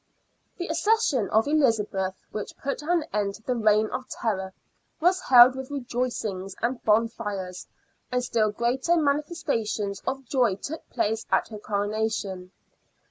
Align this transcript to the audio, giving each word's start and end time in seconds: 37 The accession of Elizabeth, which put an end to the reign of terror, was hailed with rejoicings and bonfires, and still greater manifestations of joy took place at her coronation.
37 0.57 0.57
The 0.57 0.71
accession 0.71 1.29
of 1.29 1.47
Elizabeth, 1.47 2.15
which 2.31 2.57
put 2.57 2.81
an 2.81 3.03
end 3.13 3.35
to 3.35 3.43
the 3.43 3.55
reign 3.55 3.87
of 3.91 4.09
terror, 4.09 4.51
was 4.99 5.21
hailed 5.21 5.55
with 5.55 5.69
rejoicings 5.69 6.55
and 6.59 6.83
bonfires, 6.83 7.67
and 8.11 8.23
still 8.23 8.49
greater 8.51 8.95
manifestations 8.95 10.01
of 10.07 10.25
joy 10.25 10.55
took 10.55 10.89
place 10.89 11.27
at 11.31 11.49
her 11.49 11.59
coronation. 11.59 12.49